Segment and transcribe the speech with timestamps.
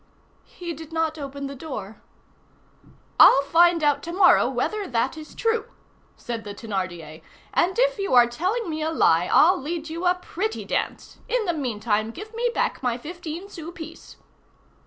[0.47, 2.01] "He did not open the door."
[3.19, 5.65] "I'll find out to morrow whether that is true,"
[6.17, 7.21] said the Thénardier;
[7.53, 11.19] "and if you are telling me a lie, I'll lead you a pretty dance.
[11.29, 14.17] In the meantime, give me back my fifteen sou piece."